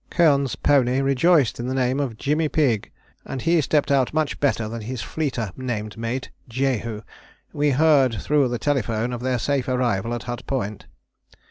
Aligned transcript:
Keohane's 0.09 0.55
pony 0.55 0.99
rejoiced 0.99 1.59
in 1.59 1.67
the 1.67 1.75
name 1.75 1.99
of 1.99 2.17
Jimmy 2.17 2.49
Pigg, 2.49 2.89
and 3.23 3.39
he 3.43 3.61
stepped 3.61 3.91
out 3.91 4.15
much 4.15 4.39
better 4.39 4.67
than 4.67 4.81
his 4.81 5.03
fleeter 5.03 5.51
named 5.55 5.95
mate 5.95 6.31
Jehu. 6.49 7.03
We 7.53 7.69
heard 7.69 8.19
through 8.19 8.47
the 8.47 8.57
telephone 8.57 9.13
of 9.13 9.21
their 9.21 9.37
safe 9.37 9.67
arrival 9.67 10.15
at 10.15 10.23
Hut 10.23 10.47
Point. 10.47 10.87